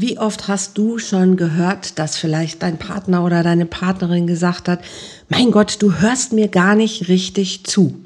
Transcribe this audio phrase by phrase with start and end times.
[0.00, 4.78] Wie oft hast du schon gehört, dass vielleicht dein Partner oder deine Partnerin gesagt hat,
[5.28, 7.96] mein Gott, du hörst mir gar nicht richtig zu.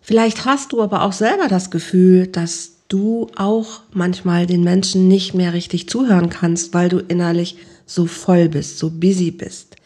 [0.00, 5.32] Vielleicht hast du aber auch selber das Gefühl, dass du auch manchmal den Menschen nicht
[5.32, 9.76] mehr richtig zuhören kannst, weil du innerlich so voll bist, so busy bist.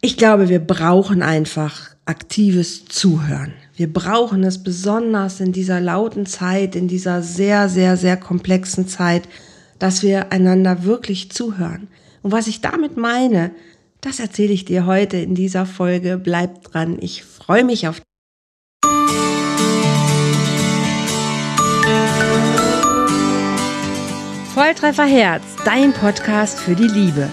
[0.00, 3.52] Ich glaube, wir brauchen einfach aktives Zuhören.
[3.76, 9.28] Wir brauchen es besonders in dieser lauten Zeit, in dieser sehr, sehr, sehr komplexen Zeit,
[9.82, 11.88] dass wir einander wirklich zuhören.
[12.22, 13.50] Und was ich damit meine,
[14.00, 16.20] das erzähle ich dir heute in dieser Folge.
[16.22, 16.98] Bleib dran.
[17.00, 18.00] Ich freue mich auf
[24.54, 27.28] Volltreffer Herz, dein Podcast für die Liebe.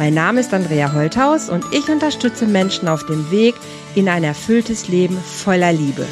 [0.00, 3.54] Mein Name ist Andrea Holthaus und ich unterstütze Menschen auf dem Weg
[3.94, 6.04] in ein erfülltes Leben voller Liebe.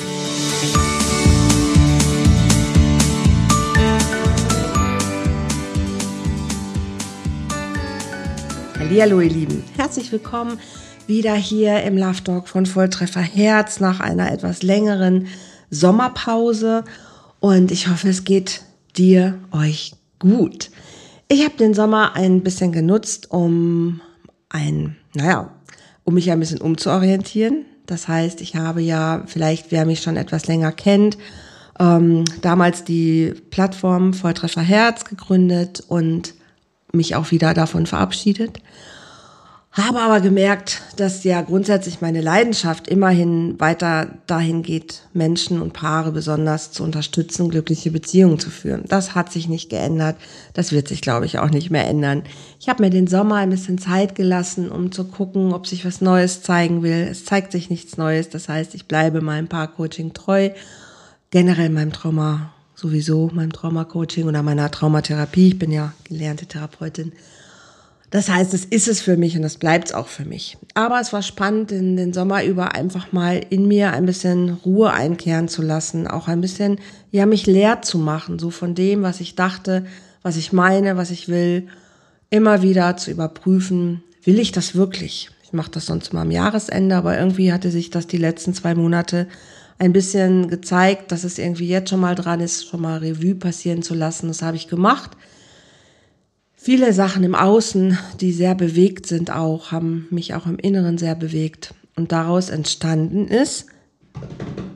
[8.90, 10.58] Hallo ihr Lieben, herzlich willkommen
[11.06, 15.26] wieder hier im Love Talk von Volltreffer Herz nach einer etwas längeren
[15.70, 16.84] Sommerpause
[17.40, 18.62] und ich hoffe, es geht
[18.96, 20.70] dir, euch gut.
[21.28, 24.00] Ich habe den Sommer ein bisschen genutzt, um
[24.48, 25.50] ein, naja,
[26.04, 27.64] um mich ein bisschen umzuorientieren.
[27.86, 31.18] Das heißt, ich habe ja, vielleicht wer mich schon etwas länger kennt,
[31.80, 36.34] ähm, damals die Plattform Volltreffer Herz gegründet und
[36.94, 38.60] mich auch wieder davon verabschiedet.
[39.76, 46.12] Habe aber gemerkt, dass ja grundsätzlich meine Leidenschaft immerhin weiter dahin geht, Menschen und Paare
[46.12, 48.84] besonders zu unterstützen, glückliche Beziehungen zu führen.
[48.86, 50.14] Das hat sich nicht geändert.
[50.52, 52.22] Das wird sich, glaube ich, auch nicht mehr ändern.
[52.60, 56.00] Ich habe mir den Sommer ein bisschen Zeit gelassen, um zu gucken, ob sich was
[56.00, 57.08] Neues zeigen will.
[57.10, 58.28] Es zeigt sich nichts Neues.
[58.28, 60.50] Das heißt, ich bleibe meinem Paarcoaching treu,
[61.30, 62.53] generell meinem Trauma
[62.84, 65.48] sowieso, meinem Traumacoaching oder meiner Traumatherapie.
[65.48, 67.12] Ich bin ja gelernte Therapeutin.
[68.10, 70.58] Das heißt, es ist es für mich und das bleibt es auch für mich.
[70.74, 74.92] Aber es war spannend, in den Sommer über einfach mal in mir ein bisschen Ruhe
[74.92, 76.78] einkehren zu lassen, auch ein bisschen,
[77.10, 79.86] ja, mich leer zu machen, so von dem, was ich dachte,
[80.22, 81.66] was ich meine, was ich will,
[82.28, 85.30] immer wieder zu überprüfen, will ich das wirklich?
[85.42, 88.74] Ich mache das sonst mal am Jahresende, aber irgendwie hatte sich das die letzten zwei
[88.74, 89.26] Monate
[89.78, 93.82] ein bisschen gezeigt, dass es irgendwie jetzt schon mal dran ist, schon mal Revue passieren
[93.82, 94.28] zu lassen.
[94.28, 95.16] Das habe ich gemacht
[96.64, 101.14] Viele Sachen im Außen, die sehr bewegt sind auch, haben mich auch im Inneren sehr
[101.14, 101.74] bewegt.
[101.94, 103.66] Und daraus entstanden ist,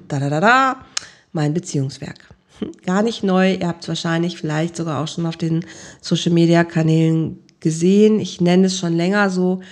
[0.07, 0.85] da da da da,
[1.33, 2.19] mein Beziehungswerk.
[2.85, 5.65] Gar nicht neu, ihr habt es wahrscheinlich vielleicht sogar auch schon auf den
[6.03, 8.21] Social-Media-Kanälen gesehen.
[8.21, 9.63] Ich nenne es schon länger so,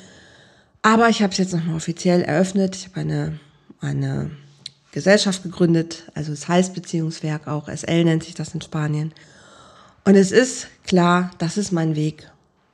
[0.81, 2.77] aber ich habe es jetzt nochmal offiziell eröffnet.
[2.77, 3.41] Ich habe eine,
[3.83, 4.31] eine
[4.97, 9.13] Gesellschaft gegründet, also es heißt Beziehungswerk auch, SL nennt sich das in Spanien.
[10.07, 12.31] Und es ist klar, das ist mein Weg.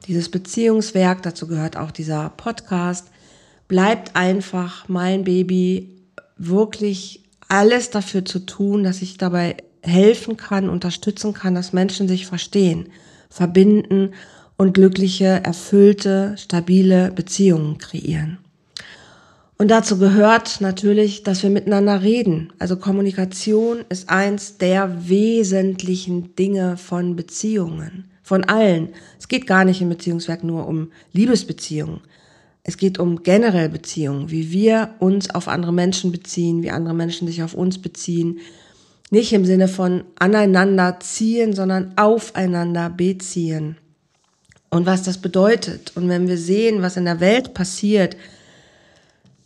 [0.07, 3.09] Dieses Beziehungswerk, dazu gehört auch dieser Podcast,
[3.67, 5.99] bleibt einfach mein Baby,
[6.37, 12.27] wirklich alles dafür zu tun, dass ich dabei helfen kann, unterstützen kann, dass Menschen sich
[12.27, 12.87] verstehen,
[13.31, 14.15] verbinden
[14.57, 18.39] und glückliche, erfüllte, stabile Beziehungen kreieren.
[19.63, 22.53] Und dazu gehört natürlich, dass wir miteinander reden.
[22.59, 28.89] Also Kommunikation ist eins der wesentlichen Dinge von Beziehungen, von allen.
[29.21, 32.01] Es geht gar nicht im Beziehungswerk nur um Liebesbeziehungen.
[32.65, 37.29] Es geht um generell Beziehungen, wie wir uns auf andere Menschen beziehen, wie andere Menschen
[37.29, 38.41] sich auf uns beziehen.
[39.13, 43.77] Nicht im Sinne von aneinander ziehen, sondern aufeinander beziehen.
[44.71, 45.93] Und was das bedeutet.
[45.95, 48.17] Und wenn wir sehen, was in der Welt passiert,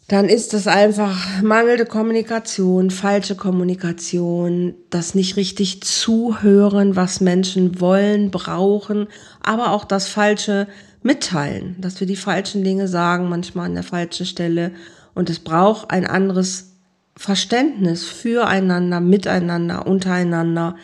[0.08, 8.30] dann ist das einfach mangelnde Kommunikation, falsche Kommunikation, das nicht richtig zuhören, was Menschen wollen,
[8.30, 9.08] brauchen,
[9.42, 10.68] aber auch das falsche
[11.02, 14.72] Mitteilen, dass wir die falschen Dinge sagen, manchmal an der falschen Stelle.
[15.14, 16.72] Und es braucht ein anderes
[17.16, 20.76] Verständnis füreinander, miteinander, untereinander.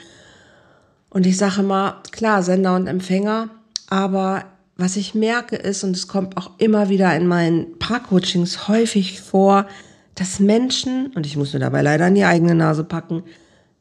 [1.10, 3.50] Und ich sage mal, klar, Sender und Empfänger,
[3.88, 4.46] aber
[4.76, 9.66] was ich merke ist, und es kommt auch immer wieder in meinen Paarcoachings häufig vor,
[10.14, 13.22] dass Menschen, und ich muss mir dabei leider an die eigene Nase packen,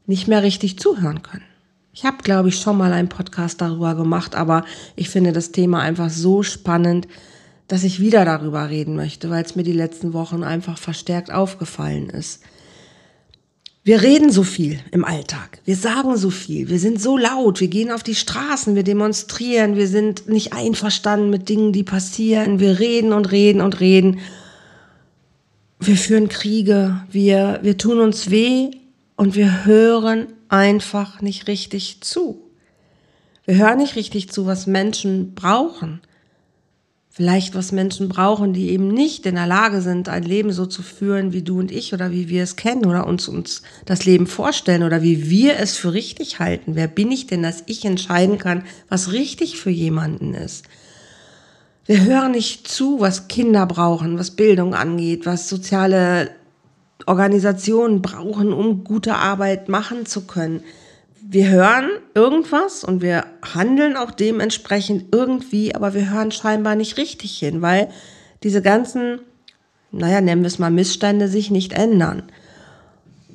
[0.05, 1.43] nicht mehr richtig zuhören können.
[1.93, 4.63] Ich habe, glaube ich, schon mal einen Podcast darüber gemacht, aber
[4.95, 7.07] ich finde das Thema einfach so spannend,
[7.67, 12.09] dass ich wieder darüber reden möchte, weil es mir die letzten Wochen einfach verstärkt aufgefallen
[12.09, 12.43] ist.
[13.83, 15.59] Wir reden so viel im Alltag.
[15.65, 16.69] Wir sagen so viel.
[16.69, 17.59] Wir sind so laut.
[17.61, 18.75] Wir gehen auf die Straßen.
[18.75, 19.75] Wir demonstrieren.
[19.75, 22.59] Wir sind nicht einverstanden mit Dingen, die passieren.
[22.59, 24.19] Wir reden und reden und reden.
[25.79, 27.03] Wir führen Kriege.
[27.09, 28.69] Wir, wir tun uns weh
[29.15, 32.39] und wir hören einfach nicht richtig zu.
[33.45, 36.01] Wir hören nicht richtig zu, was Menschen brauchen.
[37.13, 40.81] Vielleicht was Menschen brauchen, die eben nicht in der Lage sind, ein Leben so zu
[40.81, 44.27] führen wie du und ich oder wie wir es kennen oder uns uns das Leben
[44.27, 46.75] vorstellen oder wie wir es für richtig halten.
[46.75, 50.63] Wer bin ich denn, dass ich entscheiden kann, was richtig für jemanden ist?
[51.85, 56.31] Wir hören nicht zu, was Kinder brauchen, was Bildung angeht, was soziale
[57.07, 60.63] Organisationen brauchen, um gute Arbeit machen zu können
[61.31, 63.23] wir hören irgendwas und wir
[63.53, 67.87] handeln auch dementsprechend irgendwie, aber wir hören scheinbar nicht richtig hin, weil
[68.43, 69.19] diese ganzen,
[69.91, 72.23] naja, nennen wir es mal Missstände, sich nicht ändern.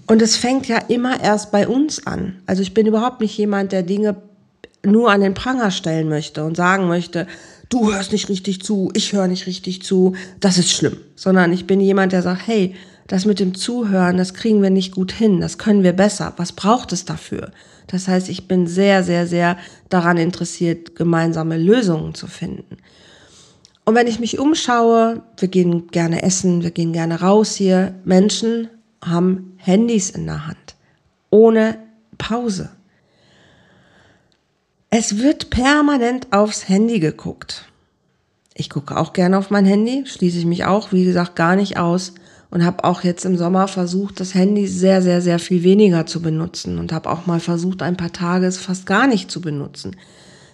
[0.07, 2.43] Und es fängt ja immer erst bei uns an.
[2.45, 4.17] Also ich bin überhaupt nicht jemand, der Dinge
[4.85, 7.27] nur an den Pranger stellen möchte und sagen möchte,
[7.71, 10.99] du hörst nicht richtig zu, ich höre nicht richtig zu, das ist schlimm.
[11.15, 12.75] Sondern ich bin jemand, der sagt, hey,
[13.07, 16.35] das mit dem Zuhören, das kriegen wir nicht gut hin, das können wir besser.
[16.37, 17.53] Was braucht es dafür?
[17.87, 19.57] Das heißt, ich bin sehr, sehr, sehr
[19.89, 22.79] daran interessiert, gemeinsame Lösungen zu finden.
[23.85, 28.69] Und wenn ich mich umschaue, wir gehen gerne essen, wir gehen gerne raus hier, Menschen
[29.05, 30.75] haben Handys in der Hand,
[31.31, 31.79] ohne
[32.19, 32.71] Pause.
[34.91, 37.67] Es wird permanent aufs Handy geguckt.
[38.55, 41.77] Ich gucke auch gerne auf mein Handy, schließe ich mich auch, wie gesagt, gar nicht
[41.79, 42.15] aus
[42.51, 46.23] und habe auch jetzt im Sommer versucht, das Handy sehr, sehr, sehr viel weniger zu
[46.23, 49.97] benutzen und habe auch mal versucht, ein paar Tage es fast gar nicht zu benutzen.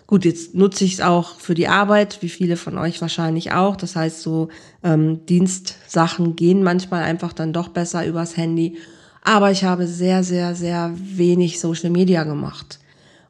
[0.07, 3.77] Gut, jetzt nutze ich es auch für die Arbeit, wie viele von euch wahrscheinlich auch.
[3.77, 4.49] Das heißt, so
[4.85, 8.77] ähm, Dienstsachen gehen manchmal einfach dann doch besser übers Handy.
[9.25, 12.79] Aber ich habe sehr, sehr, sehr wenig Social Media gemacht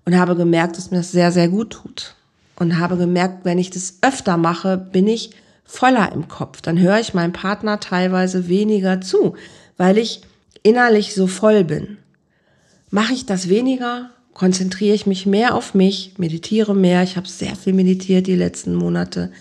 [0.04, 2.16] und habe gemerkt, dass mir das sehr, sehr gut tut.
[2.56, 5.30] Und habe gemerkt, wenn ich das öfter mache, bin ich
[5.64, 6.60] voller im Kopf.
[6.60, 9.34] Dann höre ich meinem Partner teilweise weniger zu,
[9.76, 10.22] weil ich
[10.62, 11.98] innerlich so voll bin.
[12.90, 17.02] Mache ich das weniger, konzentriere ich mich mehr auf mich, meditiere mehr.
[17.02, 19.32] Ich habe sehr viel meditiert die letzten Monate.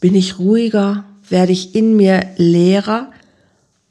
[0.00, 3.12] Bin ich ruhiger, werde ich in mir leerer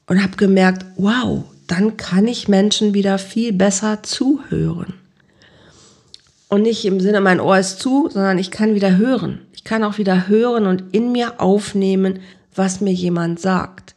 [0.07, 4.93] und habe gemerkt, wow, dann kann ich Menschen wieder viel besser zuhören.
[6.49, 9.41] Und nicht im Sinne, mein Ohr ist zu, sondern ich kann wieder hören.
[9.67, 12.19] Ich kann auch wieder hören und in mir aufnehmen,
[12.55, 13.95] was mir jemand sagt.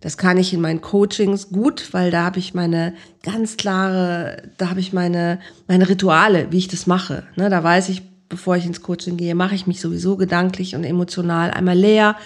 [0.00, 4.70] Das kann ich in meinen Coachings gut, weil da habe ich meine ganz klare, da
[4.70, 5.38] habe ich meine,
[5.68, 7.24] meine Rituale, wie ich das mache.
[7.36, 8.00] Ne, da weiß ich,
[8.30, 12.16] bevor ich ins Coaching gehe, mache ich mich sowieso gedanklich und emotional einmal leer,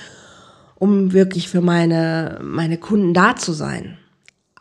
[0.77, 3.99] um wirklich für meine, meine Kunden da zu sein.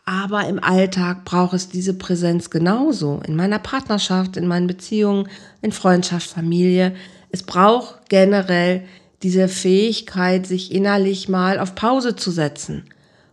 [0.04, 3.22] Aber im Alltag braucht es diese Präsenz genauso.
[3.24, 5.28] In meiner Partnerschaft, in meinen Beziehungen,
[5.62, 6.96] in Freundschaft, Familie.
[7.30, 8.82] Es braucht generell
[9.22, 12.84] diese Fähigkeit, sich innerlich mal auf Pause zu setzen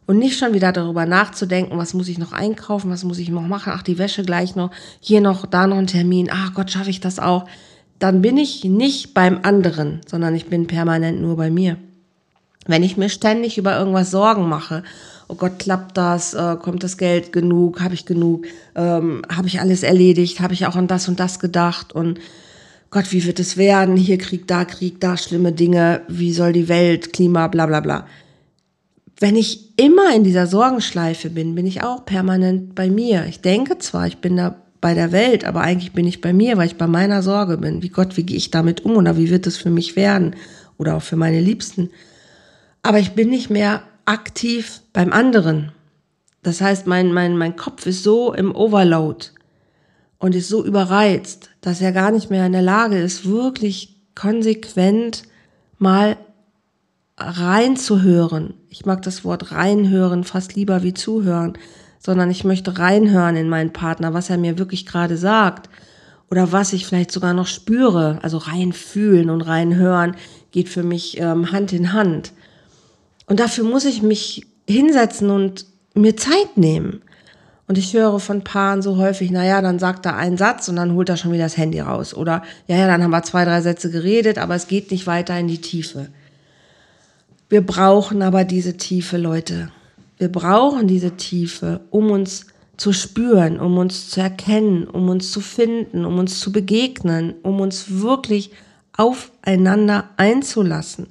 [0.06, 3.42] und nicht schon wieder darüber nachzudenken, was muss ich noch einkaufen, was muss ich noch
[3.42, 6.90] machen, ach, die Wäsche gleich noch, hier noch, da noch ein Termin, ach Gott, schaffe
[6.90, 7.46] ich das auch.
[8.00, 11.78] Dann bin ich nicht beim anderen, sondern ich bin permanent nur bei mir.
[12.66, 14.84] Wenn ich mir ständig über irgendwas Sorgen mache
[15.28, 18.46] oh Gott, klappt das, äh, kommt das Geld genug, habe ich genug,
[18.76, 22.20] ähm, habe ich alles erledigt, habe ich auch an das und das gedacht und
[22.94, 23.98] Gott, wie wird es werden?
[23.98, 28.06] Hier Krieg, da Krieg, da schlimme Dinge, wie soll die Welt, Klima, bla bla bla.
[29.20, 33.26] Wenn ich immer in dieser Sorgenschleife bin, bin ich auch permanent bei mir.
[33.28, 36.56] Ich denke zwar, ich bin da bei der Welt, aber eigentlich bin ich bei mir,
[36.58, 37.82] weil ich bei meiner Sorge bin.
[37.82, 40.36] Wie Gott, wie gehe ich damit um oder wie wird es für mich werden
[40.78, 41.90] oder auch für meine Liebsten?
[42.84, 45.72] Aber ich bin nicht mehr aktiv beim anderen.
[46.44, 49.30] Das heißt, mein, mein, mein Kopf ist so im Overload
[50.24, 55.24] und ist so überreizt, dass er gar nicht mehr in der Lage ist, wirklich konsequent
[55.80, 56.16] mal
[57.18, 58.54] reinzuhören.
[58.70, 61.58] Ich mag das Wort reinhören fast lieber wie zuhören,
[62.00, 65.70] sondern ich möchte reinhören in meinen Partner, was er mir wirklich gerade sagt
[66.32, 68.20] oder was ich vielleicht sogar noch spüre.
[68.22, 70.16] Also reinfühlen und reinhören
[70.52, 72.32] geht für mich ähm, Hand in Hand.
[73.26, 75.66] Und dafür muss ich mich hinsetzen und
[75.96, 77.02] mir Zeit nehmen.
[77.74, 80.94] Und ich höre von Paaren so häufig, naja, dann sagt er einen Satz und dann
[80.94, 82.14] holt er schon wieder das Handy raus.
[82.14, 85.40] Oder, ja, ja, dann haben wir zwei, drei Sätze geredet, aber es geht nicht weiter
[85.40, 86.10] in die Tiefe.
[87.50, 89.70] Wir brauchen aber diese Tiefe, Leute.
[90.20, 92.46] Wir brauchen diese Tiefe, um uns
[92.78, 97.60] zu spüren, um uns zu erkennen, um uns zu finden, um uns zu begegnen, um
[97.60, 98.52] uns wirklich
[98.96, 101.08] aufeinander einzulassen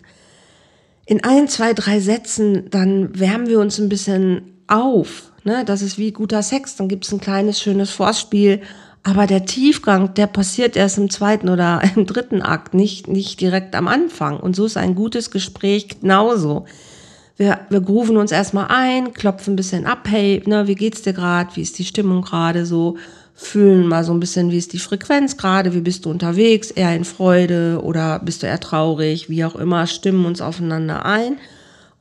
[1.07, 5.32] in ein, zwei, drei Sätzen, dann wärmen wir uns ein bisschen auf.
[5.45, 5.65] Ne?
[5.65, 6.77] Das ist wie guter Sex.
[6.77, 8.61] Dann gibt es ein kleines, schönes Vorspiel.
[9.05, 13.75] Aber der Tiefgang, der passiert erst im zweiten oder im dritten Akt, nicht, nicht direkt
[13.75, 14.39] am Anfang.
[14.39, 16.67] Und so ist ein gutes Gespräch genauso.
[17.37, 21.15] Wir, wir grooven uns erstmal ein, klopfen ein bisschen ab, hey, ne, wie geht's dir
[21.15, 22.99] gerade, wie ist die Stimmung gerade so,
[23.35, 26.95] fühlen mal so ein bisschen, wie ist die Frequenz gerade, wie bist du unterwegs, eher
[26.95, 31.39] in Freude oder bist du eher traurig, wie auch immer, stimmen uns aufeinander ein.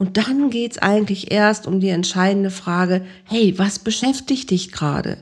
[0.02, 5.18] Und dann geht's eigentlich erst um die entscheidende Frage, hey, was beschäftigt dich gerade?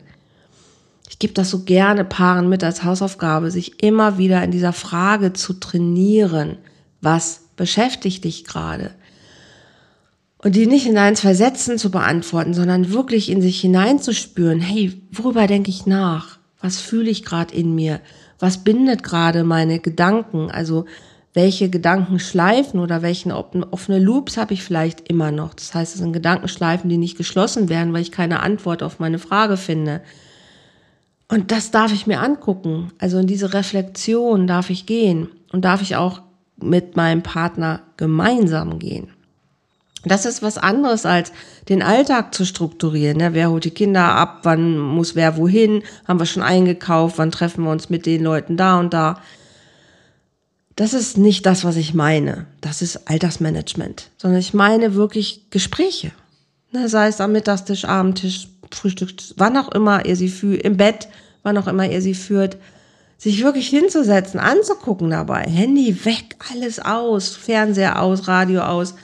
[1.10, 5.34] Ich gebe das so gerne Paaren mit als Hausaufgabe, sich immer wieder in dieser Frage
[5.34, 6.60] zu trainieren,
[7.02, 8.92] was beschäftigt dich gerade?
[10.38, 14.94] Und die nicht in ein, zwei Sätzen zu beantworten, sondern wirklich in sich hineinzuspüren, hey,
[15.12, 16.40] worüber denke ich nach?
[16.62, 18.00] Was fühle ich gerade in mir?
[18.40, 20.50] Was bindet gerade meine Gedanken?
[20.50, 20.86] Also
[21.34, 25.54] welche Gedankenschleifen oder welchen offene Loops habe ich vielleicht immer noch?
[25.54, 29.20] Das heißt, es sind Gedankenschleifen, die nicht geschlossen werden, weil ich keine Antwort auf meine
[29.20, 30.02] Frage finde.
[31.28, 32.92] Und das darf ich mir angucken.
[32.98, 36.24] Also in diese Reflexion darf ich gehen und darf ich auch
[36.58, 39.10] mit meinem Partner gemeinsam gehen.
[40.06, 41.32] Das ist was anderes als
[41.68, 43.18] den Alltag zu strukturieren.
[43.18, 43.34] Ne?
[43.34, 44.40] Wer holt die Kinder ab?
[44.44, 45.84] Wann muss wer wohin?
[46.08, 47.18] Haben wir schon eingekauft?
[47.18, 49.22] Wann treffen wir uns mit den Leuten da und da?
[50.80, 52.46] Das ist nicht das, was ich meine.
[52.62, 54.10] Das ist Alltagsmanagement.
[54.18, 56.12] Sondern ich meine wirklich Gespräche.
[56.72, 56.88] Ne?
[56.88, 61.10] Sei es am Mittagstisch, Abendtisch, Frühstück, wann auch immer ihr sie führt, im Bett,
[61.44, 62.58] wann auch immer ihr sie führt
[63.18, 65.42] sich wirklich hinzusetzen, anzugucken dabei.
[65.42, 68.96] Handy weg, alles aus, Fernseher aus, Radio aus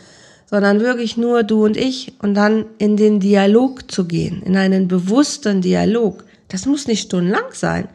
[0.48, 4.88] sondern wirklich nur du und ich und dann in den Dialog zu gehen, in einen
[4.88, 6.24] bewussten Dialog.
[6.48, 7.90] Das muss nicht stundenlang sein,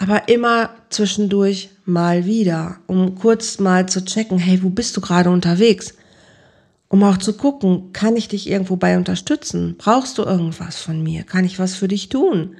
[0.00, 5.28] aber immer zwischendurch mal wieder, um kurz mal zu checken, hey, wo bist du gerade
[5.28, 5.92] unterwegs?
[6.88, 9.76] Um auch zu gucken, kann ich dich irgendwo bei unterstützen?
[9.76, 11.22] Brauchst du irgendwas von mir?
[11.24, 12.56] Kann ich was für dich tun?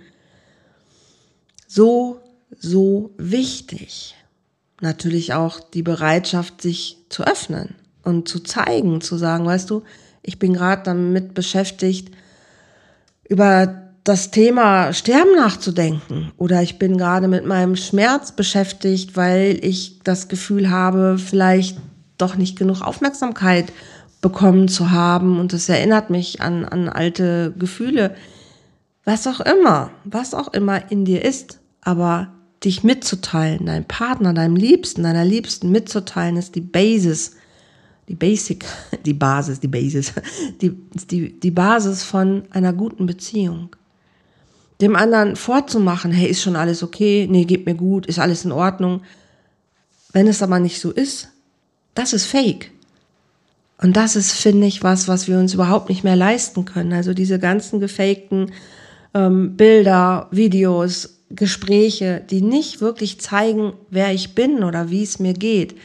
[1.66, 2.20] So,
[2.58, 4.14] so wichtig.
[4.82, 9.82] Natürlich auch die Bereitschaft, sich zu öffnen und zu zeigen, zu sagen, weißt du,
[10.22, 12.14] ich bin gerade damit beschäftigt,
[13.30, 20.00] über das Thema Sterben nachzudenken oder ich bin gerade mit meinem Schmerz beschäftigt, weil ich
[20.00, 21.78] das Gefühl habe, vielleicht
[22.18, 23.72] doch nicht genug Aufmerksamkeit
[24.20, 28.14] bekommen zu haben und es erinnert mich an, an alte Gefühle.
[29.04, 32.28] Was auch immer, was auch immer in dir ist, aber
[32.64, 37.36] dich mitzuteilen, deinem Partner, deinem Liebsten, deiner Liebsten mitzuteilen, ist die Basis
[38.10, 38.64] die Basic,
[39.06, 40.12] die Basis, die Basis,
[40.60, 40.72] die,
[41.08, 43.76] die, die Basis von einer guten Beziehung.
[44.80, 48.52] Dem anderen vorzumachen, hey, ist schon alles okay, nee, geht mir gut, ist alles in
[48.52, 49.02] Ordnung.
[50.12, 51.28] Wenn es aber nicht so ist,
[51.94, 52.70] das ist fake.
[53.78, 56.92] Und das ist, finde ich, was, was wir uns überhaupt nicht mehr leisten können.
[56.92, 58.52] Also diese ganzen gefakten
[59.14, 65.32] ähm, Bilder, Videos, Gespräche, die nicht wirklich zeigen, wer ich bin oder wie es mir
[65.32, 65.76] geht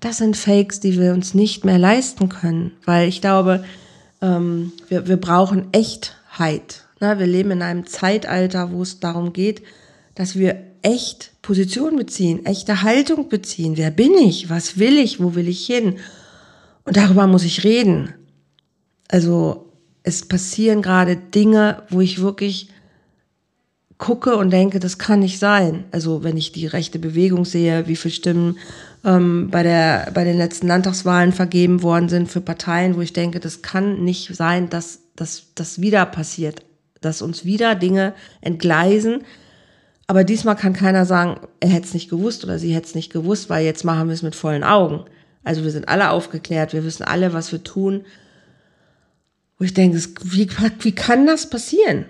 [0.00, 3.64] das sind Fakes, die wir uns nicht mehr leisten können, weil ich glaube,
[4.22, 6.84] ähm, wir, wir brauchen Echtheit.
[7.00, 7.18] Ne?
[7.18, 9.62] Wir leben in einem Zeitalter, wo es darum geht,
[10.14, 13.76] dass wir echt Position beziehen, echte Haltung beziehen.
[13.76, 14.50] Wer bin ich?
[14.50, 15.20] Was will ich?
[15.20, 15.98] Wo will ich hin?
[16.84, 18.14] Und darüber muss ich reden.
[19.08, 22.68] Also es passieren gerade Dinge, wo ich wirklich
[23.98, 25.84] gucke und denke, das kann nicht sein.
[25.90, 28.58] Also wenn ich die rechte Bewegung sehe, wie viele Stimmen
[29.04, 33.40] ähm, bei, der, bei den letzten Landtagswahlen vergeben worden sind für Parteien, wo ich denke,
[33.40, 36.62] das kann nicht sein, dass das wieder passiert,
[37.00, 39.24] dass uns wieder Dinge entgleisen.
[40.06, 43.12] Aber diesmal kann keiner sagen, er hätte es nicht gewusst oder sie hätte es nicht
[43.12, 45.04] gewusst, weil jetzt machen wir es mit vollen Augen.
[45.44, 48.04] Also wir sind alle aufgeklärt, wir wissen alle, was wir tun.
[49.58, 50.48] Wo ich denke, wie,
[50.80, 52.06] wie kann das passieren?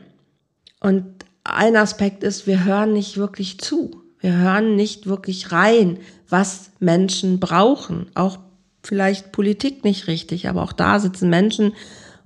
[0.80, 1.04] Und
[1.44, 4.02] ein Aspekt ist, wir hören nicht wirklich zu.
[4.18, 8.06] Wir hören nicht wirklich rein, was Menschen brauchen.
[8.14, 8.38] Auch
[8.82, 11.74] vielleicht Politik nicht richtig, aber auch da sitzen Menschen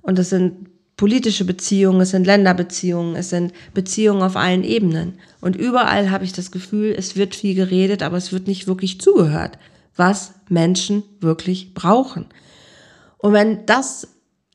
[0.01, 5.19] und es sind politische Beziehungen, es sind Länderbeziehungen, es sind Beziehungen auf allen Ebenen.
[5.41, 9.01] Und überall habe ich das Gefühl, es wird viel geredet, aber es wird nicht wirklich
[9.01, 9.57] zugehört,
[9.95, 12.27] was Menschen wirklich brauchen.
[13.17, 14.07] Und wenn das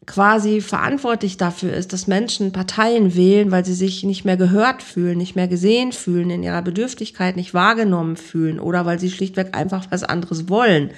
[0.07, 5.19] quasi verantwortlich dafür ist, dass Menschen Parteien wählen, weil sie sich nicht mehr gehört fühlen,
[5.19, 9.87] nicht mehr gesehen fühlen, in ihrer Bedürftigkeit nicht wahrgenommen fühlen oder weil sie schlichtweg einfach
[9.91, 10.91] was anderes wollen,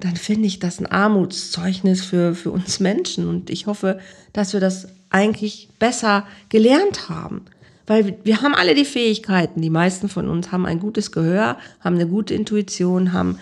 [0.00, 3.28] dann finde ich das ein Armutszeugnis für, für uns Menschen.
[3.28, 3.98] Und ich hoffe,
[4.32, 7.44] dass wir das eigentlich besser gelernt haben.
[7.86, 9.60] Weil wir haben alle die Fähigkeiten.
[9.60, 13.38] Die meisten von uns haben ein gutes Gehör, haben eine gute Intuition, haben,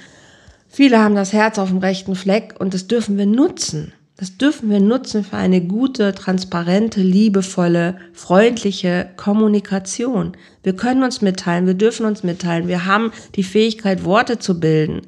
[0.68, 3.92] viele haben das Herz auf dem rechten Fleck und das dürfen wir nutzen.
[4.16, 10.36] Das dürfen wir nutzen für eine gute, transparente, liebevolle, freundliche Kommunikation.
[10.62, 15.02] Wir können uns mitteilen, wir dürfen uns mitteilen, wir haben die Fähigkeit, Worte zu bilden.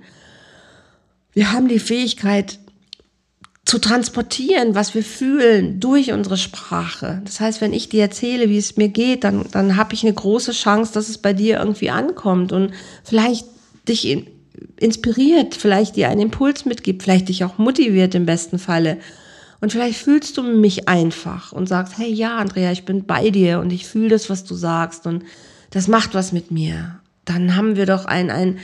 [1.34, 2.58] Wir haben die Fähigkeit,
[3.64, 7.22] zu transportieren, was wir fühlen durch unsere Sprache.
[7.24, 10.12] Das heißt, wenn ich dir erzähle, wie es mir geht, dann, dann habe ich eine
[10.12, 12.72] große Chance, dass es bei dir irgendwie ankommt und
[13.04, 13.46] vielleicht
[13.88, 14.26] dich in,
[14.78, 18.98] inspiriert, vielleicht dir einen Impuls mitgibt, vielleicht dich auch motiviert im besten Falle.
[19.62, 23.60] Und vielleicht fühlst du mich einfach und sagst, hey ja, Andrea, ich bin bei dir
[23.60, 25.24] und ich fühle das, was du sagst und
[25.70, 27.00] das macht was mit mir.
[27.24, 28.58] Dann haben wir doch ein, ein,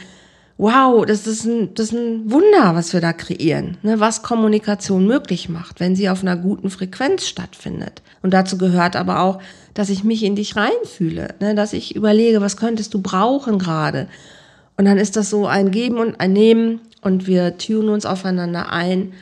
[0.60, 5.06] wow, das ist ein, das ist ein Wunder, was wir da kreieren, ne, was Kommunikation
[5.06, 8.02] möglich macht, wenn sie auf einer guten Frequenz stattfindet.
[8.20, 9.40] Und dazu gehört aber auch,
[9.72, 14.06] dass ich mich in dich reinfühle, ne, dass ich überlege, was könntest du brauchen gerade.
[14.76, 18.70] Und dann ist das so ein Geben und ein Nehmen und wir tun uns aufeinander
[18.70, 19.14] ein,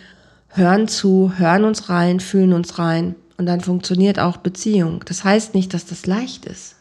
[0.49, 5.05] hören zu, hören uns rein, fühlen uns rein und dann funktioniert auch Beziehung.
[5.07, 6.75] Das heißt nicht, dass das leicht ist.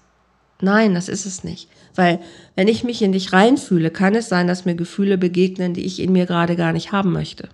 [0.61, 1.69] Nein, das ist es nicht.
[1.97, 2.19] Weil
[2.55, 5.99] wenn ich mich in dich reinfühle, kann es sein, dass mir Gefühle begegnen, die ich
[5.99, 7.49] in mir gerade gar nicht haben möchte.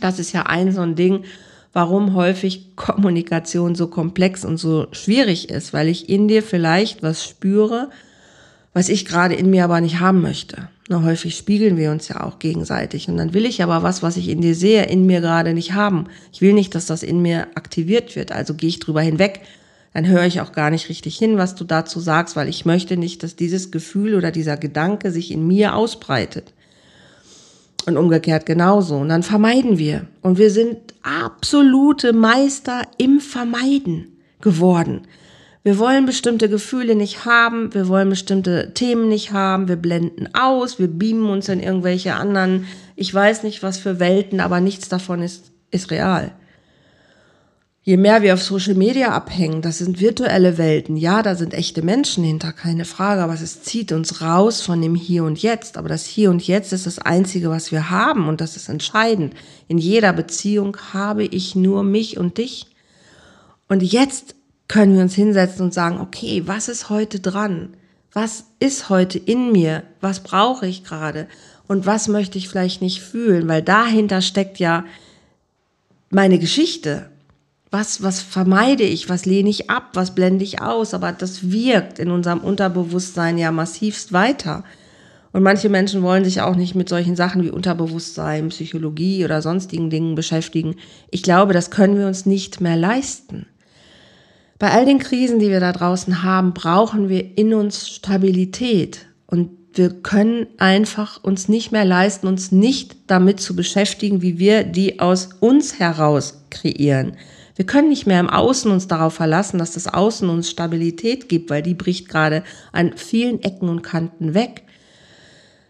[0.00, 1.24] Das ist ja ein so ein Ding,
[1.74, 7.24] warum häufig Kommunikation so komplex und so schwierig ist, weil ich in dir vielleicht was
[7.24, 7.90] spüre,
[8.72, 10.68] was ich gerade in mir aber nicht haben möchte.
[10.88, 13.08] Na, häufig spiegeln wir uns ja auch gegenseitig.
[13.08, 15.74] Und dann will ich aber was, was ich in dir sehe, in mir gerade nicht
[15.74, 16.06] haben.
[16.32, 18.32] Ich will nicht, dass das in mir aktiviert wird.
[18.32, 19.42] Also gehe ich drüber hinweg
[19.92, 22.96] dann höre ich auch gar nicht richtig hin, was du dazu sagst, weil ich möchte
[22.96, 26.54] nicht, dass dieses Gefühl oder dieser Gedanke sich in mir ausbreitet.
[27.84, 28.96] Und umgekehrt genauso.
[28.96, 30.06] Und dann vermeiden wir.
[30.22, 35.02] Und wir sind absolute Meister im Vermeiden geworden.
[35.64, 40.80] Wir wollen bestimmte Gefühle nicht haben, wir wollen bestimmte Themen nicht haben, wir blenden aus,
[40.80, 45.22] wir beamen uns in irgendwelche anderen, ich weiß nicht was für Welten, aber nichts davon
[45.22, 46.32] ist, ist real
[47.84, 50.96] je mehr wir auf Social Media abhängen, das sind virtuelle Welten.
[50.96, 54.94] Ja, da sind echte Menschen hinter, keine Frage, aber es zieht uns raus von dem
[54.94, 55.76] Hier und Jetzt.
[55.76, 59.34] Aber das Hier und Jetzt ist das Einzige, was wir haben und das ist entscheidend.
[59.68, 62.66] In jeder Beziehung habe ich nur mich und dich.
[63.68, 64.36] Und jetzt
[64.68, 67.74] können wir uns hinsetzen und sagen, okay, was ist heute dran?
[68.12, 69.82] Was ist heute in mir?
[70.00, 71.26] Was brauche ich gerade?
[71.66, 73.48] Und was möchte ich vielleicht nicht fühlen?
[73.48, 74.84] Weil dahinter steckt ja
[76.10, 77.11] meine Geschichte
[77.72, 81.98] was, was vermeide ich, was lehne ich ab, was blende ich aus, aber das wirkt
[81.98, 84.62] in unserem Unterbewusstsein ja massivst weiter.
[85.32, 89.88] Und manche Menschen wollen sich auch nicht mit solchen Sachen wie Unterbewusstsein, Psychologie oder sonstigen
[89.88, 90.76] Dingen beschäftigen.
[91.10, 93.46] Ich glaube, das können wir uns nicht mehr leisten.
[94.58, 99.06] Bei all den Krisen, die wir da draußen haben, brauchen wir in uns Stabilität.
[99.26, 104.64] Und wir können einfach uns nicht mehr leisten, uns nicht damit zu beschäftigen, wie wir
[104.64, 107.16] die aus uns heraus kreieren.
[107.54, 111.50] Wir können nicht mehr im Außen uns darauf verlassen, dass das Außen uns Stabilität gibt,
[111.50, 114.62] weil die bricht gerade an vielen Ecken und Kanten weg.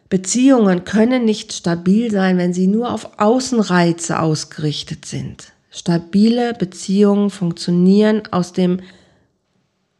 [0.09, 5.53] Beziehungen können nicht stabil sein, wenn sie nur auf Außenreize ausgerichtet sind.
[5.71, 8.81] Stabile Beziehungen funktionieren aus dem,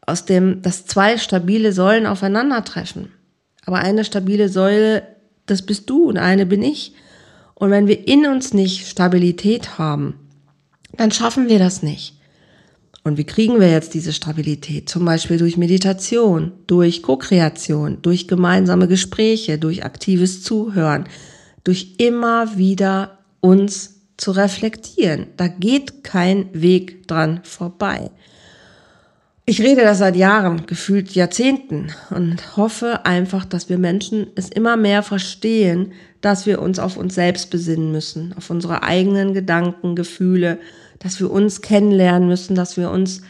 [0.05, 3.11] aus dem, dass zwei stabile Säulen aufeinandertreffen.
[3.65, 5.03] Aber eine stabile Säule,
[5.47, 6.93] das bist du und eine bin ich.
[7.55, 10.19] Und wenn wir in uns nicht Stabilität haben,
[10.97, 12.15] dann schaffen wir das nicht.
[13.03, 14.87] Und wie kriegen wir jetzt diese Stabilität?
[14.87, 21.05] Zum Beispiel durch Meditation, durch Co-Kreation, durch gemeinsame Gespräche, durch aktives Zuhören,
[21.65, 25.27] durch immer wieder uns zu reflektieren.
[25.35, 28.09] Da geht kein Weg dran vorbei.
[29.45, 34.77] Ich rede das seit Jahren, gefühlt Jahrzehnten und hoffe einfach, dass wir Menschen es immer
[34.77, 40.59] mehr verstehen, dass wir uns auf uns selbst besinnen müssen, auf unsere eigenen Gedanken, Gefühle,
[41.03, 43.21] dass wir uns kennenlernen müssen, dass wir uns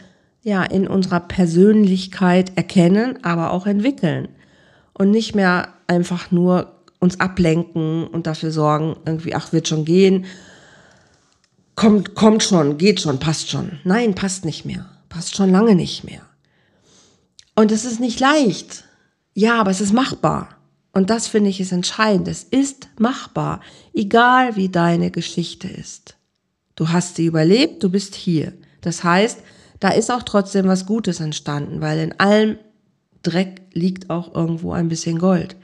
[0.42, 4.28] ja in unserer Persönlichkeit erkennen, aber auch entwickeln
[4.92, 10.26] und nicht mehr einfach nur uns ablenken und dafür sorgen, irgendwie, ach, wird schon gehen,
[11.74, 13.80] kommt, kommt schon, geht schon, passt schon.
[13.84, 16.22] Nein, passt nicht mehr, passt schon lange nicht mehr.
[17.56, 18.84] Und es ist nicht leicht.
[19.34, 20.56] Ja, aber es ist machbar.
[20.92, 22.28] Und das finde ich ist entscheidend.
[22.28, 23.60] Es ist machbar,
[23.92, 26.13] egal wie deine Geschichte ist.
[26.76, 28.52] Du hast sie überlebt, du bist hier.
[28.80, 29.40] Das heißt,
[29.80, 32.58] da ist auch trotzdem was Gutes entstanden, weil in allem
[33.22, 35.56] Dreck liegt auch irgendwo ein bisschen Gold.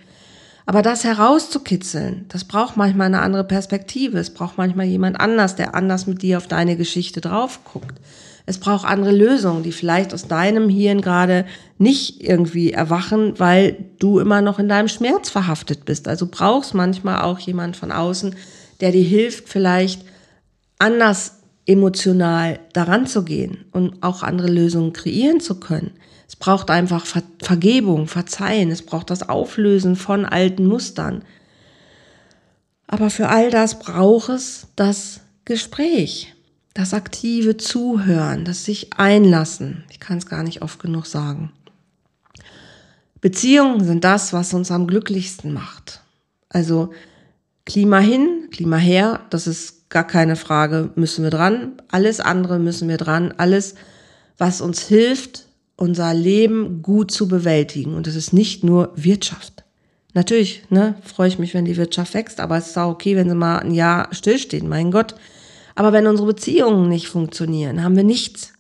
[0.67, 4.19] Aber das herauszukitzeln, das braucht manchmal eine andere Perspektive.
[4.19, 7.99] Es braucht manchmal jemand anders, der anders mit dir auf deine Geschichte drauf guckt.
[8.47, 11.45] Es braucht andere Lösungen, die vielleicht aus deinem Hirn gerade
[11.79, 16.09] nicht irgendwie erwachen, weil du immer noch in deinem Schmerz verhaftet bist.
[16.09, 18.35] Also brauchst manchmal auch jemand von außen,
[18.81, 20.05] der dir hilft, vielleicht
[20.81, 25.93] anders emotional daran zu gehen und auch andere Lösungen kreieren zu können.
[26.27, 31.25] Es braucht einfach Ver Vergebung, Verzeihen, es braucht das Auflösen von alten Mustern.
[32.87, 36.35] Aber für all das braucht es, dass Gespräch,
[36.75, 39.85] das aktive Zuhören, das sich einlassen.
[39.91, 41.53] Ich kann es gar nicht oft genug sagen.
[43.21, 46.01] Beziehungen sind das, was uns am glücklichsten macht.
[46.49, 46.93] Also
[47.67, 51.73] Klima hin, Klima her, das ist gar keine Frage, müssen wir dran.
[51.89, 53.35] Alles andere müssen wir dran.
[53.37, 53.75] Alles,
[54.39, 55.47] was uns hilft,
[55.77, 57.95] unser Leben gut zu bewältigen.
[57.95, 59.65] Und das ist nicht nur Wirtschaft.
[60.15, 63.29] Natürlich, ne, freue ich mich, wenn die Wirtschaft wächst, aber es ist auch okay, wenn
[63.29, 65.15] sie mal ein Jahr stillstehen, mein Gott.
[65.75, 68.53] Aber wenn unsere Beziehungen nicht funktionieren, haben wir nichts.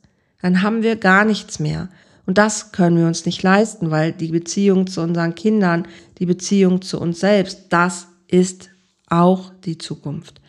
[0.43, 1.89] Dann haben wir gar nichts mehr.
[2.27, 5.87] Und das können wir uns nicht leisten, weil die Beziehung zu unseren Kindern,
[6.19, 8.69] die Beziehung zu uns selbst, das ist
[9.11, 10.40] auch die Zukunft.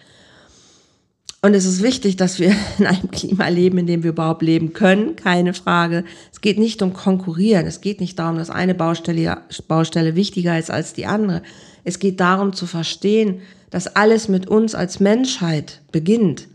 [1.44, 4.74] Und es ist wichtig, dass wir in einem Klima leben, in dem wir überhaupt leben
[4.74, 6.06] können, keine Frage.
[6.32, 10.72] Es geht nicht um Konkurrieren, es geht nicht darum, dass eine Baustelle, Baustelle wichtiger ist
[10.72, 11.42] als die andere.
[11.84, 16.48] Es geht darum zu verstehen, dass alles mit uns als Menschheit beginnt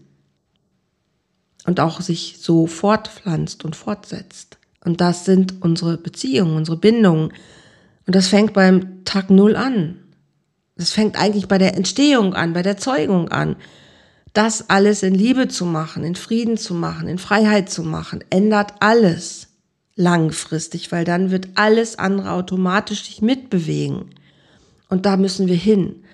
[1.66, 4.58] und auch sich so fortpflanzt und fortsetzt.
[4.84, 7.32] Und das sind unsere Beziehungen, unsere Bindungen.
[8.06, 9.98] Und das fängt beim Tag Null an.
[10.76, 13.56] Das fängt eigentlich bei der Entstehung an, bei der Zeugung an.
[14.32, 18.74] Das alles in Liebe zu machen, in Frieden zu machen, in Freiheit zu machen, ändert
[18.80, 19.48] alles
[19.94, 24.10] langfristig, weil dann wird alles andere automatisch sich mitbewegen.
[24.88, 26.04] Und da müssen wir hin.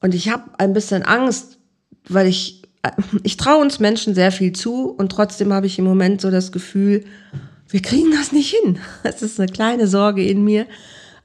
[0.00, 1.58] Und ich habe ein bisschen Angst,
[2.08, 2.62] weil ich,
[3.24, 6.52] ich traue uns Menschen sehr viel zu und trotzdem habe ich im Moment so das
[6.52, 7.04] Gefühl,
[7.68, 8.78] wir kriegen das nicht hin.
[9.02, 10.66] Das ist eine kleine Sorge in mir.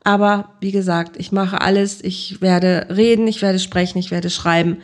[0.06, 2.00] Aber wie gesagt, ich mache alles.
[2.02, 4.78] Ich werde reden, ich werde sprechen, ich werde schreiben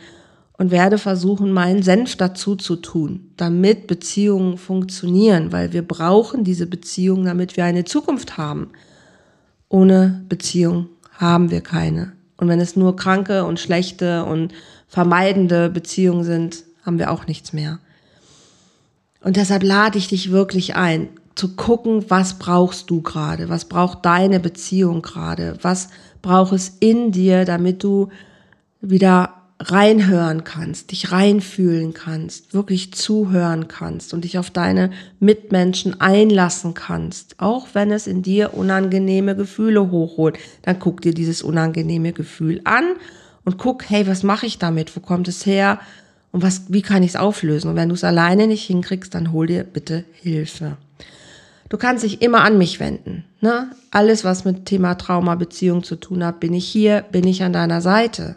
[0.58, 6.66] und werde versuchen, meinen Senf dazu zu tun, damit Beziehungen funktionieren, weil wir brauchen diese
[6.66, 8.70] Beziehung, damit wir eine Zukunft haben.
[9.68, 12.12] Ohne Beziehung haben wir keine.
[12.36, 14.52] Und wenn es nur kranke und schlechte und
[14.88, 17.78] vermeidende Beziehungen sind, haben wir auch nichts mehr.
[19.20, 24.04] Und deshalb lade ich dich wirklich ein, zu gucken, was brauchst du gerade, was braucht
[24.04, 25.88] deine Beziehung gerade, was
[26.20, 28.08] braucht es in dir, damit du
[28.80, 34.90] wieder reinhören kannst, dich reinfühlen kannst, wirklich zuhören kannst und dich auf deine
[35.20, 40.38] Mitmenschen einlassen kannst, auch wenn es in dir unangenehme Gefühle hochholt.
[40.62, 42.84] Dann guck dir dieses unangenehme Gefühl an
[43.44, 44.96] und guck, hey, was mache ich damit?
[44.96, 45.78] Wo kommt es her?
[46.32, 47.70] Und was, wie kann ich es auflösen?
[47.70, 50.76] Und wenn du es alleine nicht hinkriegst, dann hol dir bitte Hilfe.
[51.72, 53.24] Du kannst dich immer an mich wenden.
[53.40, 53.70] Ne?
[53.90, 57.54] Alles, was mit Thema Trauma, Beziehung zu tun hat, bin ich hier, bin ich an
[57.54, 58.36] deiner Seite.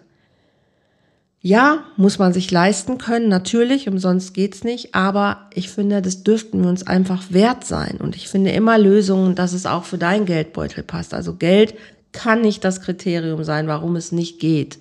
[1.41, 6.61] Ja, muss man sich leisten können, natürlich, umsonst geht's nicht, aber ich finde, das dürften
[6.61, 7.97] wir uns einfach wert sein.
[7.99, 11.13] Und ich finde immer Lösungen, dass es auch für dein Geldbeutel passt.
[11.13, 11.75] Also Geld
[12.13, 14.79] kann nicht das Kriterium sein, warum es nicht geht.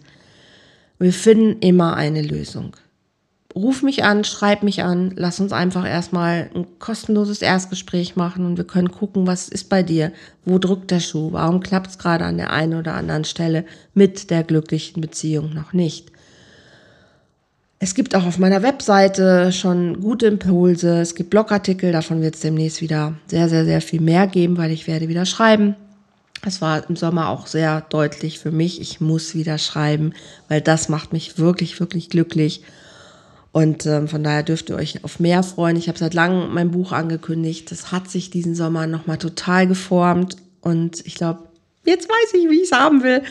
[1.01, 2.77] Wir finden immer eine Lösung
[3.55, 8.57] ruf mich an, schreib mich an, lass uns einfach erstmal ein kostenloses Erstgespräch machen und
[8.57, 10.13] wir können gucken, was ist bei dir,
[10.45, 13.65] wo drückt der Schuh, warum klappt es gerade an der einen oder anderen Stelle
[13.95, 16.11] mit der glücklichen Beziehung noch nicht.
[17.79, 22.41] Es gibt auch auf meiner Webseite schon gute Impulse, es gibt Blogartikel, davon wird es
[22.41, 25.77] demnächst wieder sehr, sehr, sehr viel mehr geben, weil ich werde wieder schreiben.
[26.47, 30.13] Es war im Sommer auch sehr deutlich für mich, ich muss wieder schreiben,
[30.49, 32.63] weil das macht mich wirklich, wirklich glücklich.
[33.55, 35.77] Und ähm, von daher dürft ihr euch auf mehr freuen.
[35.77, 37.71] Ich habe seit langem mein Buch angekündigt.
[37.71, 40.37] Das hat sich diesen Sommer nochmal total geformt.
[40.61, 41.45] Und ich glaube,
[41.85, 43.23] jetzt weiß ich, wie ich es haben will.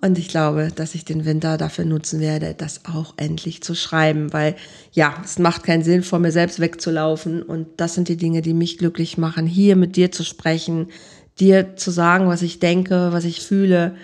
[0.00, 4.32] Und ich glaube, dass ich den Winter dafür nutzen werde, das auch endlich zu schreiben.
[4.32, 4.54] Weil
[4.92, 7.42] ja, es macht keinen Sinn, vor mir selbst wegzulaufen.
[7.42, 10.90] Und das sind die Dinge, die mich glücklich machen, hier mit dir zu sprechen,
[11.40, 13.96] dir zu sagen, was ich denke, was ich fühle,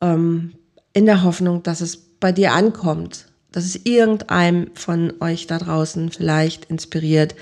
[0.00, 0.52] ähm,
[0.92, 6.10] in der Hoffnung, dass es bei dir ankommt dass es irgendeinem von euch da draußen
[6.10, 7.36] vielleicht inspiriert.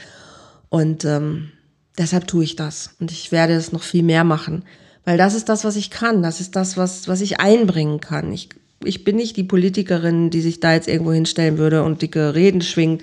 [0.69, 1.53] Und ähm,
[1.97, 2.91] deshalb tue ich das.
[3.01, 4.65] Und ich werde es noch viel mehr machen.
[5.07, 6.23] Weil das ist das, was ich kann.
[6.23, 8.31] Das ist das, was, was ich einbringen kann.
[8.31, 8.51] Ich,
[8.85, 12.61] ich bin nicht die Politikerin, die sich da jetzt irgendwo hinstellen würde und dicke Reden
[12.61, 13.03] schwingt.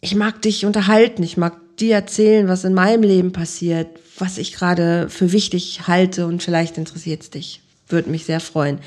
[0.00, 1.24] Ich mag dich unterhalten.
[1.24, 6.28] Ich mag dir erzählen, was in meinem Leben passiert, was ich gerade für wichtig halte
[6.28, 7.62] und vielleicht interessiert es dich.
[7.88, 8.78] Würde mich sehr freuen.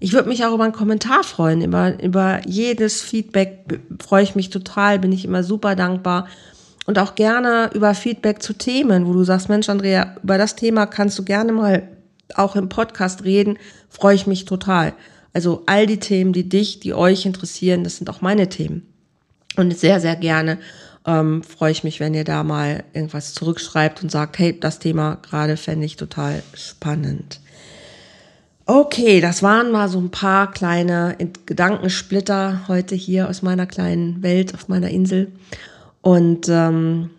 [0.00, 4.48] Ich würde mich auch über einen Kommentar freuen, über, über jedes Feedback freue ich mich
[4.48, 6.26] total, bin ich immer super dankbar.
[6.86, 10.86] Und auch gerne über Feedback zu Themen, wo du sagst, Mensch, Andrea, über das Thema
[10.86, 11.88] kannst du gerne mal
[12.34, 13.58] auch im Podcast reden,
[13.90, 14.94] freue ich mich total.
[15.34, 18.86] Also all die Themen, die dich, die euch interessieren, das sind auch meine Themen.
[19.56, 20.58] Und sehr, sehr gerne
[21.06, 25.18] ähm, freue ich mich, wenn ihr da mal irgendwas zurückschreibt und sagt, hey, das Thema
[25.22, 27.40] gerade fände ich total spannend.
[28.72, 34.54] Okay, das waren mal so ein paar kleine Gedankensplitter heute hier aus meiner kleinen Welt,
[34.54, 35.32] auf meiner Insel.
[36.02, 37.10] Und ähm,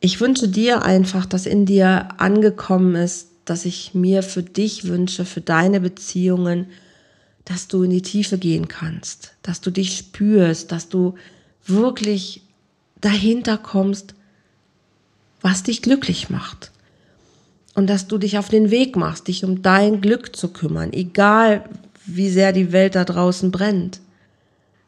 [0.00, 5.24] ich wünsche dir einfach, dass in dir angekommen ist, dass ich mir für dich wünsche,
[5.24, 6.66] für deine Beziehungen,
[7.44, 11.14] dass du in die Tiefe gehen kannst, dass du dich spürst, dass du
[11.66, 12.42] wirklich
[13.00, 14.16] dahinter kommst,
[15.40, 16.72] was dich glücklich macht
[17.76, 21.64] und dass du dich auf den Weg machst, dich um dein Glück zu kümmern, egal
[22.06, 24.00] wie sehr die Welt da draußen brennt.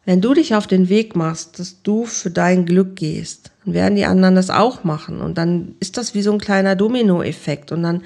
[0.07, 3.95] Wenn du dich auf den Weg machst, dass du für dein Glück gehst, dann werden
[3.95, 7.83] die anderen das auch machen und dann ist das wie so ein kleiner Dominoeffekt und
[7.83, 8.03] dann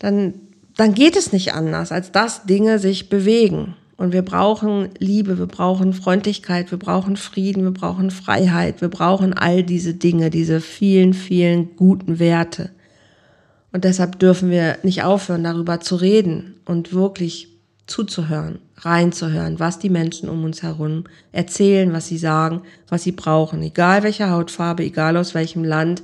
[0.00, 0.34] dann
[0.76, 3.74] dann geht es nicht anders, als dass Dinge sich bewegen.
[3.96, 9.34] Und wir brauchen Liebe, wir brauchen Freundlichkeit, wir brauchen Frieden, wir brauchen Freiheit, wir brauchen
[9.34, 12.70] all diese Dinge, diese vielen, vielen guten Werte.
[13.72, 17.48] Und deshalb dürfen wir nicht aufhören, darüber zu reden und wirklich
[17.86, 23.62] zuzuhören, reinzuhören, was die Menschen um uns herum erzählen, was sie sagen, was sie brauchen,
[23.62, 26.02] egal welche Hautfarbe, egal aus welchem Land.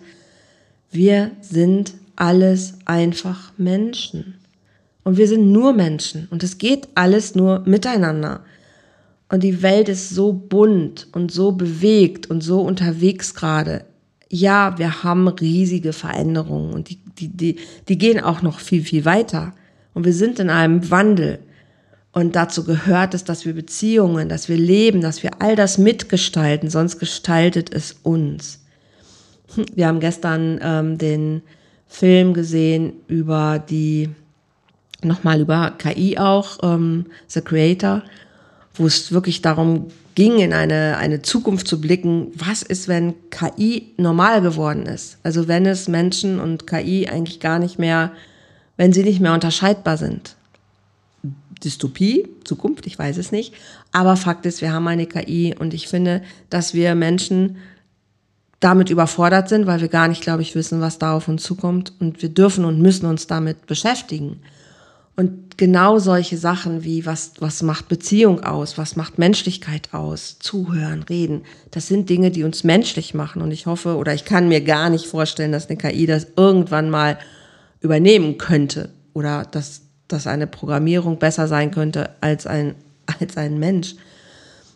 [0.90, 4.35] Wir sind alles einfach Menschen.
[5.03, 6.29] Und wir sind nur Menschen.
[6.31, 8.40] Und es geht alles nur miteinander.
[9.29, 13.85] Und die Welt ist so bunt und so bewegt und so unterwegs gerade
[14.35, 17.57] ja, wir haben riesige Veränderungen und die, die, die,
[17.88, 19.55] die gehen auch noch viel, viel weiter.
[19.92, 21.38] Und wir sind in einem Wandel.
[22.12, 26.70] Und dazu gehört es, dass wir Beziehungen, dass wir leben, dass wir all das mitgestalten,
[26.70, 28.61] sonst gestaltet es uns.
[29.74, 31.42] Wir haben gestern ähm, den
[31.87, 34.11] Film gesehen über die,
[35.03, 38.03] nochmal über KI auch, ähm, The Creator,
[38.74, 43.94] wo es wirklich darum ging, in eine, eine Zukunft zu blicken, was ist, wenn KI
[43.96, 45.18] normal geworden ist?
[45.22, 48.12] Also wenn es Menschen und KI eigentlich gar nicht mehr,
[48.76, 50.37] wenn sie nicht mehr unterscheidbar sind.
[51.62, 53.54] Dystopie, Zukunft, ich weiß es nicht.
[53.92, 57.56] Aber Fakt ist, wir haben eine KI und ich finde, dass wir Menschen
[58.60, 61.92] damit überfordert sind, weil wir gar nicht, glaube ich, wissen, was da auf uns zukommt.
[62.00, 64.40] Und wir dürfen und müssen uns damit beschäftigen.
[65.16, 68.79] Und genau solche Sachen wie, was, was macht Beziehung aus?
[68.79, 70.38] Was macht Menschlichkeit aus?
[70.40, 71.42] Zuhören, reden.
[71.70, 73.40] Das sind Dinge, die uns menschlich machen.
[73.40, 76.90] Und ich hoffe, oder ich kann mir gar nicht vorstellen, dass eine KI das irgendwann
[76.90, 77.18] mal
[77.81, 78.88] übernehmen könnte.
[79.12, 82.74] Oder dass, dass eine Programmierung besser sein könnte als ein,
[83.20, 83.94] als ein Mensch.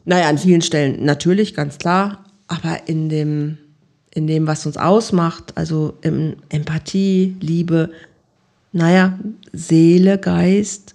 [0.05, 2.25] Naja, an vielen Stellen natürlich, ganz klar.
[2.47, 3.59] Aber in dem,
[4.15, 7.91] in dem, was uns ausmacht, also in Empathie, Liebe,
[8.73, 9.19] naja,
[9.53, 10.95] Seele, Geist,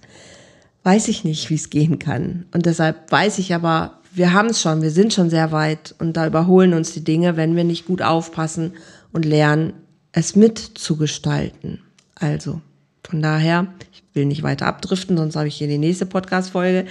[0.84, 2.46] weiß ich nicht, wie es gehen kann.
[2.54, 6.16] Und deshalb weiß ich aber, wir haben es schon, wir sind schon sehr weit und
[6.16, 8.74] da überholen uns die Dinge, wenn wir nicht gut aufpassen
[9.12, 9.74] und lernen,
[10.12, 11.80] es mitzugestalten.
[12.16, 12.62] Also,
[13.04, 16.86] von daher, ich will nicht weiter abdriften, sonst habe ich hier die nächste Podcast-Folge.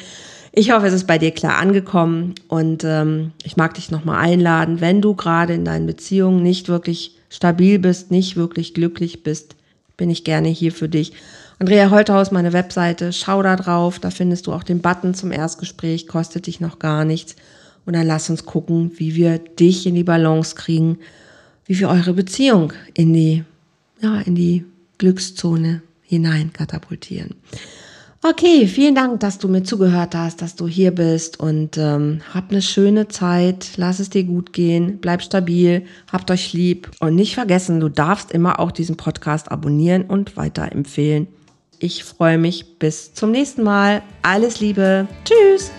[0.51, 4.81] Ich hoffe, es ist bei dir klar angekommen und ähm, ich mag dich nochmal einladen,
[4.81, 9.57] wenn du gerade in deinen Beziehungen nicht wirklich stabil bist, nicht wirklich glücklich bist,
[10.03, 11.13] bin ich gerne hier für dich.
[11.61, 16.09] Andrea Holthaus, meine Webseite, schau da drauf, da findest du auch den Button zum Erstgespräch,
[16.09, 17.37] kostet dich noch gar nichts.
[17.87, 20.99] Und dann lass uns gucken, wie wir dich in die Balance kriegen,
[21.67, 23.45] wie wir eure Beziehung in die,
[24.01, 24.65] ja, in die
[24.99, 27.37] Glückszone hinein katapultieren.
[28.25, 32.53] Okay, vielen Dank, dass du mir zugehört hast, dass du hier bist und ähm, hab
[32.53, 37.35] eine schöne Zeit, lass es dir gut gehen, bleib stabil, habt euch lieb und nicht
[37.35, 41.27] vergessen, du darfst immer auch diesen Podcast abonnieren und weiterempfehlen.
[41.81, 44.03] Ich freue mich bis zum nächsten Mal.
[44.23, 45.09] Alles Liebe.
[45.25, 45.73] Tschüss.